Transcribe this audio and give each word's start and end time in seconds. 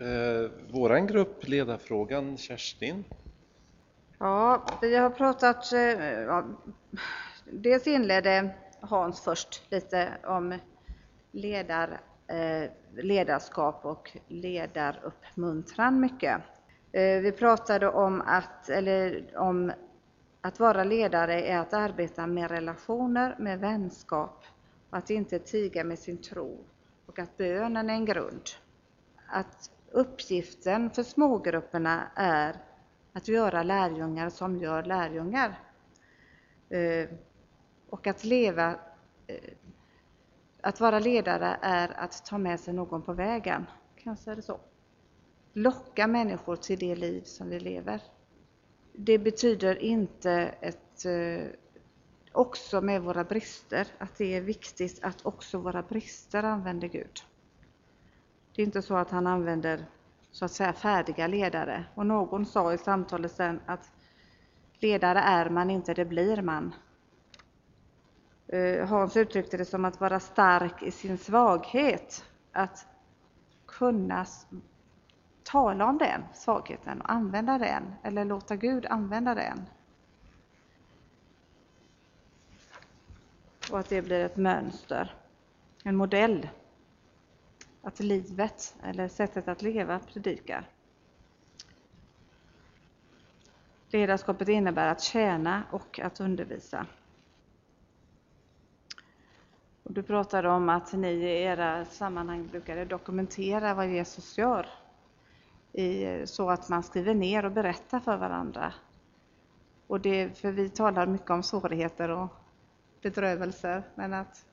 Eh, 0.00 0.50
våran 0.70 1.06
grupp, 1.06 1.48
ledarfrågan, 1.48 2.36
Kerstin. 2.36 3.04
Ja, 4.18 4.66
vi 4.80 4.96
har 4.96 5.10
pratat, 5.10 5.72
eh, 5.72 5.80
ja, 6.20 6.44
dels 7.44 7.86
inledde 7.86 8.50
Hans 8.80 9.20
först 9.20 9.72
lite 9.72 10.08
om 10.24 10.58
ledar, 11.32 12.00
eh, 12.26 12.70
ledarskap 13.02 13.84
och 13.84 14.16
ledaruppmuntran 14.28 16.00
mycket. 16.00 16.40
Eh, 16.92 17.20
vi 17.20 17.32
pratade 17.32 17.88
om 17.88 18.22
att, 18.26 18.68
eller 18.68 19.26
om 19.36 19.72
att 20.40 20.60
vara 20.60 20.84
ledare 20.84 21.42
är 21.42 21.58
att 21.58 21.74
arbeta 21.74 22.26
med 22.26 22.50
relationer, 22.50 23.36
med 23.38 23.60
vänskap, 23.60 24.44
och 24.90 24.98
att 24.98 25.10
inte 25.10 25.38
tiga 25.38 25.84
med 25.84 25.98
sin 25.98 26.22
tro 26.22 26.64
och 27.06 27.18
att 27.18 27.36
bönen 27.36 27.90
är 27.90 27.94
en 27.94 28.04
grund. 28.04 28.42
Att 29.26 29.70
uppgiften 29.90 30.90
för 30.90 31.02
smågrupperna 31.02 32.10
är 32.14 32.56
att 33.12 33.28
göra 33.28 33.62
lärjungar 33.62 34.30
som 34.30 34.56
gör 34.56 34.82
lärjungar. 34.82 35.60
Eh, 36.68 37.08
och 37.90 38.06
att 38.06 38.24
leva, 38.24 38.78
eh, 39.26 39.52
att 40.60 40.80
vara 40.80 40.98
ledare 40.98 41.58
är 41.62 41.88
att 41.88 42.26
ta 42.26 42.38
med 42.38 42.60
sig 42.60 42.74
någon 42.74 43.02
på 43.02 43.12
vägen, 43.12 43.66
Kanske 44.06 44.30
är 44.30 44.36
det 44.36 44.42
så. 44.42 44.60
Locka 45.52 46.06
människor 46.06 46.56
till 46.56 46.78
det 46.78 46.96
liv 46.96 47.22
som 47.22 47.48
vi 47.48 47.60
lever. 47.60 48.02
Det 48.92 49.18
betyder 49.18 49.78
inte 49.78 50.32
ett, 50.60 51.04
eh, 51.04 51.46
också 52.32 52.80
med 52.80 53.02
våra 53.02 53.24
brister, 53.24 53.86
att 53.98 54.18
det 54.18 54.34
är 54.36 54.40
viktigt 54.40 55.04
att 55.04 55.26
också 55.26 55.58
våra 55.58 55.82
brister 55.82 56.42
använder 56.42 56.88
Gud. 56.88 57.22
Det 58.56 58.62
är 58.62 58.66
inte 58.66 58.82
så 58.82 58.96
att 58.96 59.10
han 59.10 59.26
använder 59.26 59.86
så 60.30 60.44
att 60.44 60.52
säga 60.52 60.72
färdiga 60.72 61.26
ledare. 61.26 61.84
Och 61.94 62.06
någon 62.06 62.46
sa 62.46 62.72
i 62.72 62.78
samtalet 62.78 63.32
sen 63.32 63.60
att 63.66 63.92
ledare 64.78 65.18
är 65.18 65.50
man 65.50 65.70
inte, 65.70 65.94
det 65.94 66.04
blir 66.04 66.42
man. 66.42 66.74
Eh, 68.46 68.88
Hans 68.88 69.16
uttryckte 69.16 69.56
det 69.56 69.64
som 69.64 69.84
att 69.84 70.00
vara 70.00 70.20
stark 70.20 70.82
i 70.82 70.90
sin 70.90 71.18
svaghet, 71.18 72.24
att 72.52 72.86
kunna 73.66 74.26
tala 75.42 75.86
om 75.86 75.98
den 75.98 76.22
svagheten 76.34 77.00
och 77.00 77.12
använda 77.12 77.58
den, 77.58 77.94
eller 78.02 78.24
låta 78.24 78.56
Gud 78.56 78.86
använda 78.86 79.34
den. 79.34 79.66
Och 83.70 83.78
att 83.78 83.88
det 83.88 84.02
blir 84.02 84.24
ett 84.24 84.36
mönster, 84.36 85.14
en 85.84 85.96
modell 85.96 86.48
att 87.86 88.00
livet, 88.00 88.76
eller 88.82 89.08
sättet 89.08 89.48
att 89.48 89.62
leva, 89.62 89.98
predikar. 89.98 90.68
Ledarskapet 93.88 94.48
innebär 94.48 94.88
att 94.88 95.02
tjäna 95.02 95.62
och 95.70 96.00
att 96.00 96.20
undervisa. 96.20 96.86
Och 99.82 99.92
du 99.92 100.02
pratade 100.02 100.48
om 100.48 100.68
att 100.68 100.92
ni 100.92 101.08
i 101.08 101.42
era 101.42 101.84
sammanhang 101.84 102.46
brukade 102.46 102.84
dokumentera 102.84 103.74
vad 103.74 103.88
Jesus 103.88 104.38
gör, 104.38 104.68
så 106.24 106.50
att 106.50 106.68
man 106.68 106.82
skriver 106.82 107.14
ner 107.14 107.44
och 107.44 107.52
berättar 107.52 108.00
för 108.00 108.16
varandra. 108.16 108.72
Och 109.86 110.00
det, 110.00 110.38
för 110.38 110.50
vi 110.50 110.68
talar 110.68 111.06
mycket 111.06 111.30
om 111.30 111.42
svårigheter 111.42 112.08
och 112.08 112.28
bedrövelser, 113.02 113.82
men 113.94 114.12
att 114.12 114.46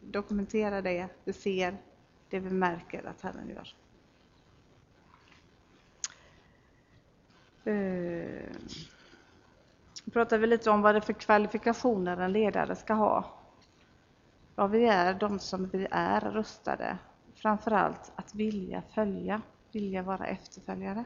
dokumentera 0.00 0.82
det 0.82 1.08
vi 1.24 1.32
ser 1.32 1.76
det 2.30 2.40
vi 2.40 2.50
märker 2.50 3.06
att 3.06 3.20
Herren 3.20 3.48
gör. 3.48 3.74
Eh, 7.64 8.52
pratar 10.12 10.38
vi 10.38 10.46
lite 10.46 10.70
om 10.70 10.82
vad 10.82 10.94
det 10.94 10.98
är 10.98 11.00
för 11.00 11.12
kvalifikationer 11.12 12.16
en 12.16 12.32
ledare 12.32 12.76
ska 12.76 12.94
ha. 12.94 13.38
Ja, 14.56 14.66
vi 14.66 14.84
är 14.84 15.14
de 15.14 15.38
som 15.38 15.66
vi 15.66 15.86
är 15.90 16.20
rustade, 16.20 16.98
framför 17.34 17.70
allt 17.70 18.12
att 18.14 18.34
vilja 18.34 18.82
följa, 18.82 19.42
vilja 19.72 20.02
vara 20.02 20.26
efterföljare. 20.26 21.04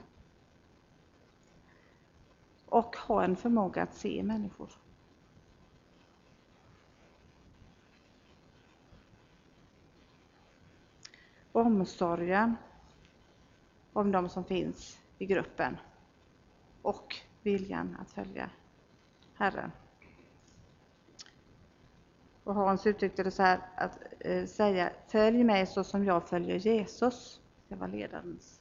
Och 2.66 2.96
ha 2.96 3.24
en 3.24 3.36
förmåga 3.36 3.82
att 3.82 3.94
se 3.94 4.22
människor. 4.22 4.70
Omsorgen 11.52 12.56
om 13.92 14.12
de 14.12 14.28
som 14.28 14.44
finns 14.44 14.98
i 15.18 15.26
gruppen 15.26 15.76
och 16.82 17.16
viljan 17.42 17.96
att 18.00 18.10
följa 18.10 18.50
Herren. 19.34 19.70
Och 22.44 22.54
Hans 22.54 22.86
uttryckte 22.86 23.22
det 23.22 23.30
så 23.30 23.42
här 23.42 23.60
att 23.76 23.98
eh, 24.20 24.46
säga 24.46 24.92
Följ 25.08 25.44
mig 25.44 25.66
så 25.66 25.84
som 25.84 26.04
jag 26.04 26.28
följer 26.28 26.56
Jesus. 26.56 27.40
Det 27.68 27.74
var 27.74 27.88
ledarens 27.88 28.60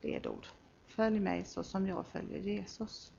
ledord. 0.00 0.46
Följ 0.86 1.20
mig 1.20 1.44
så 1.44 1.62
som 1.62 1.86
jag 1.86 2.06
följer 2.06 2.38
Jesus. 2.38 3.12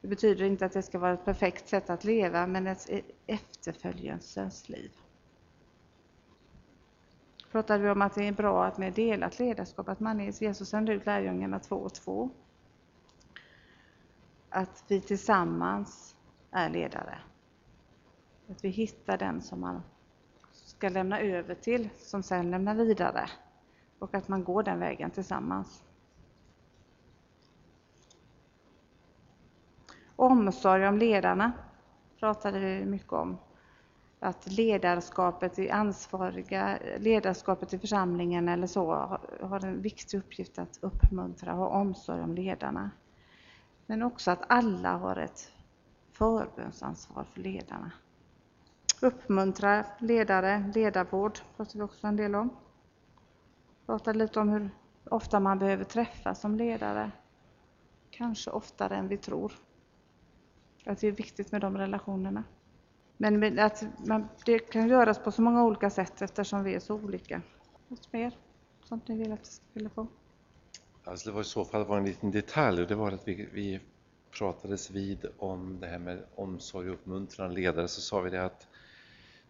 Det 0.00 0.08
betyder 0.08 0.44
inte 0.44 0.66
att 0.66 0.72
det 0.72 0.82
ska 0.82 0.98
vara 0.98 1.12
ett 1.12 1.24
perfekt 1.24 1.68
sätt 1.68 1.90
att 1.90 2.04
leva, 2.04 2.46
men 2.46 2.66
ett 2.66 2.90
efterföljelsens 3.26 4.68
liv 4.68 4.92
pratade 7.50 7.84
vi 7.84 7.90
om 7.90 8.02
att 8.02 8.14
det 8.14 8.28
är 8.28 8.32
bra 8.32 8.64
att 8.64 8.78
med 8.78 8.92
delat 8.92 9.38
ledarskap, 9.38 9.88
att 9.88 10.00
man 10.00 10.20
är, 10.20 10.42
Jesus 10.42 10.68
sände 10.68 10.92
ut 10.92 11.06
lärjungarna 11.06 11.58
två 11.58 11.76
och 11.76 11.94
två. 11.94 12.30
Att 14.48 14.84
vi 14.88 15.00
tillsammans 15.00 16.16
är 16.50 16.70
ledare. 16.70 17.18
Att 18.50 18.64
vi 18.64 18.68
hittar 18.68 19.18
den 19.18 19.42
som 19.42 19.60
man 19.60 19.82
ska 20.50 20.88
lämna 20.88 21.20
över 21.20 21.54
till, 21.54 21.88
som 21.98 22.22
sen 22.22 22.50
lämnar 22.50 22.74
vidare. 22.74 23.30
Och 23.98 24.14
att 24.14 24.28
man 24.28 24.44
går 24.44 24.62
den 24.62 24.78
vägen 24.80 25.10
tillsammans. 25.10 25.84
Omsorg 30.16 30.88
om 30.88 30.98
ledarna 30.98 31.52
pratade 32.18 32.58
vi 32.58 32.84
mycket 32.86 33.12
om 33.12 33.38
att 34.20 34.52
ledarskapet 34.52 35.58
i 35.58 35.70
ansvariga, 35.70 36.78
ledarskapet 36.98 37.74
i 37.74 37.78
församlingen 37.78 38.48
eller 38.48 38.66
så 38.66 38.92
har 39.40 39.64
en 39.64 39.82
viktig 39.82 40.18
uppgift 40.18 40.58
att 40.58 40.78
uppmuntra 40.82 41.52
och 41.52 41.58
ha 41.58 41.68
omsorg 41.68 42.22
om 42.22 42.34
ledarna. 42.34 42.90
Men 43.86 44.02
också 44.02 44.30
att 44.30 44.42
alla 44.46 44.96
har 44.96 45.16
ett 45.16 45.52
förbönsansvar 46.12 47.24
för 47.24 47.40
ledarna. 47.40 47.92
Uppmuntra 49.02 49.84
ledare, 49.98 50.72
ledarvård 50.74 51.38
pratar 51.56 51.74
vi 51.74 51.82
också 51.82 52.06
en 52.06 52.16
del 52.16 52.34
om. 52.34 52.50
Pratar 53.86 54.14
lite 54.14 54.40
om 54.40 54.48
hur 54.48 54.70
ofta 55.04 55.40
man 55.40 55.58
behöver 55.58 55.84
träffas 55.84 56.40
som 56.40 56.54
ledare. 56.54 57.10
Kanske 58.10 58.50
oftare 58.50 58.96
än 58.96 59.08
vi 59.08 59.16
tror. 59.16 59.52
Att 60.86 60.98
det 60.98 61.08
är 61.08 61.12
viktigt 61.12 61.52
med 61.52 61.60
de 61.60 61.78
relationerna. 61.78 62.44
Men 63.22 63.58
att 63.58 63.84
man, 64.06 64.28
det 64.46 64.58
kan 64.58 64.88
göras 64.88 65.18
på 65.18 65.32
så 65.32 65.42
många 65.42 65.64
olika 65.64 65.90
sätt 65.90 66.22
eftersom 66.22 66.64
vi 66.64 66.74
är 66.74 66.80
så 66.80 66.94
olika. 66.94 67.42
Något 67.88 68.12
mer 68.12 68.36
sånt 68.84 69.08
ni 69.08 69.18
vill 69.18 69.32
att 69.32 69.60
jag 69.72 69.82
ska 69.82 69.94
få? 69.94 70.06
Alltså 71.04 71.28
det 71.28 71.34
var 71.34 71.40
i 71.40 71.44
så 71.44 71.64
fall 71.64 71.84
var 71.84 71.98
en 71.98 72.04
liten 72.04 72.30
detalj 72.30 72.82
och 72.82 72.88
det 72.88 72.94
var 72.94 73.12
att 73.12 73.28
vi, 73.28 73.48
vi 73.52 73.80
pratades 74.30 74.90
vid 74.90 75.26
om 75.38 75.80
det 75.80 75.86
här 75.86 75.98
med 75.98 76.24
omsorg 76.34 76.88
och 76.88 76.94
uppmuntran 76.94 77.54
ledare 77.54 77.88
så 77.88 78.00
sa 78.00 78.20
vi 78.20 78.30
det 78.30 78.44
att 78.44 78.66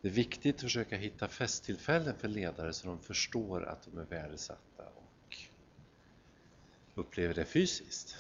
det 0.01 0.09
är 0.09 0.13
viktigt 0.13 0.55
att 0.55 0.61
försöka 0.61 0.97
hitta 0.97 1.29
festtillfällen 1.29 2.15
för 2.19 2.29
ledare 2.29 2.73
så 2.73 2.87
de 2.87 2.99
förstår 2.99 3.65
att 3.65 3.89
de 3.93 3.99
är 4.01 4.05
värdesatta 4.05 4.83
och 4.95 5.37
upplever 6.95 7.35
det 7.35 7.45
fysiskt. 7.45 8.17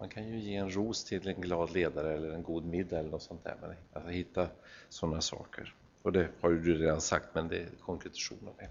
Man 0.00 0.08
kan 0.08 0.28
ju 0.28 0.40
ge 0.40 0.56
en 0.56 0.70
ros 0.70 1.04
till 1.04 1.28
en 1.28 1.40
glad 1.40 1.72
ledare 1.72 2.14
eller 2.14 2.30
en 2.30 2.42
god 2.42 2.64
middag 2.64 2.98
eller 2.98 3.10
något 3.10 3.22
sånt 3.22 3.44
där. 3.44 3.56
Men 3.60 3.74
att 3.92 4.12
hitta 4.12 4.48
sådana 4.88 5.20
saker. 5.20 5.74
Och 6.02 6.12
det 6.12 6.28
har 6.40 6.50
ju 6.50 6.62
du 6.62 6.78
redan 6.78 7.00
sagt, 7.00 7.34
men 7.34 7.48
det 7.48 7.58
är 7.58 7.68
konkretion 7.80 8.48
av 8.48 8.54
det. 8.58 8.68